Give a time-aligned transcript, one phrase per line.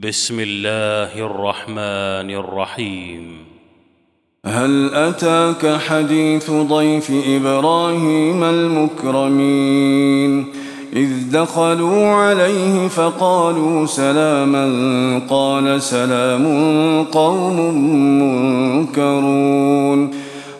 [0.00, 3.36] بسم الله الرحمن الرحيم.
[4.46, 10.46] هل أتاك حديث ضيف إبراهيم المكرمين؟
[10.96, 14.66] إذ دخلوا عليه فقالوا سلاما
[15.30, 16.44] قال سلام
[17.04, 17.74] قوم
[18.78, 20.10] منكرون.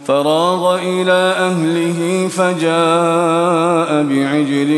[0.07, 4.73] فراغ إلى أهله فجاء بعجل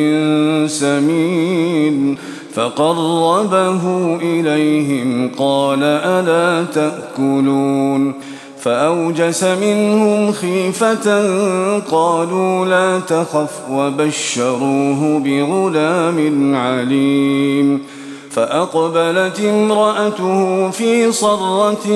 [0.71, 2.18] سمين
[2.55, 8.14] فقربه إليهم قال ألا تأكلون
[8.61, 11.18] فأوجس منهم خيفة
[11.79, 17.81] قالوا لا تخف وبشروه بغلام عليم
[18.31, 21.86] فأقبلت امرأته في صرة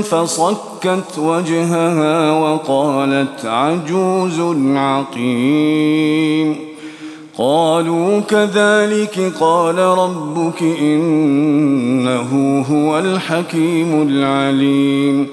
[0.00, 4.40] فصكت وجهها وقالت عجوز
[4.76, 6.73] عقيم
[7.38, 15.26] قالوا كذلك قال ربك إنه هو الحكيم العليم.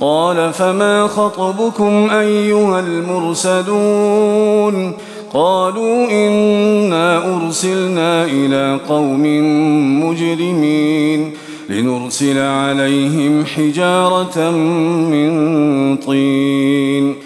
[0.00, 4.92] قال فما خطبكم أيها المرسلون؟
[5.34, 9.22] قالوا إنا أرسلنا إلى قوم
[10.04, 11.32] مجرمين
[11.70, 14.50] لنرسل عليهم حجارة
[15.10, 17.25] من طين.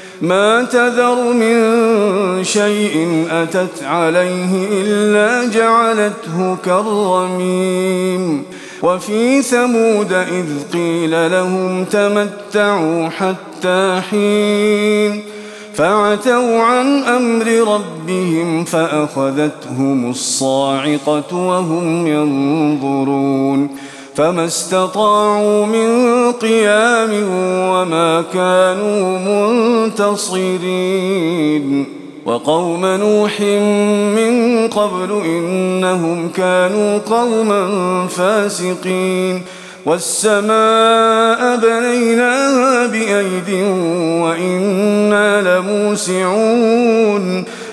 [0.21, 8.43] ما تذر من شيء أتت عليه إلا جعلته كالرميم.
[8.83, 15.23] وفي ثمود إذ قيل لهم تمتعوا حتى حين.
[15.73, 23.69] فعتوا عن أمر ربهم فأخذتهم الصاعقة وهم ينظرون.
[24.21, 27.09] فما استطاعوا من قيام
[27.69, 29.19] وما كانوا
[29.87, 31.85] منتصرين.
[32.25, 33.41] وقوم نوح
[34.15, 37.67] من قبل إنهم كانوا قوما
[38.07, 39.41] فاسقين.
[39.85, 43.49] والسماء بنيناها بأيد
[44.21, 47.43] وإنا لموسعون.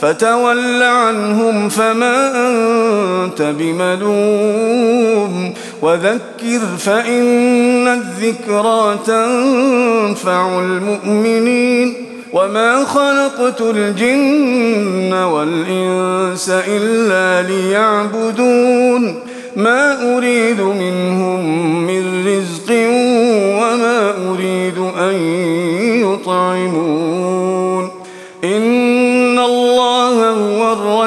[0.00, 5.54] فتول عنهم فما أنت بملوم.
[5.82, 11.94] وذكر فإن الذكرى تنفع المؤمنين.
[12.32, 19.14] وما خلقت الجن والإنس إلا ليعبدون.
[19.56, 20.60] ما أريد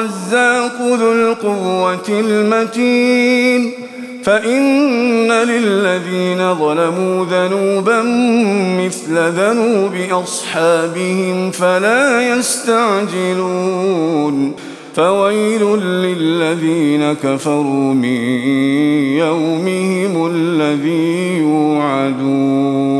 [0.04, 3.72] الرزاق ذو القوة المتين
[4.24, 8.02] فإن للذين ظلموا ذنوبا
[8.84, 13.74] مثل ذنوب أصحابهم فلا يستعجلون
[14.94, 18.20] فويل للذين كفروا من
[19.18, 22.94] يومهم الذي يوعدون